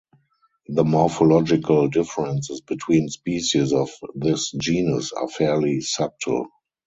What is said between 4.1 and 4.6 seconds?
this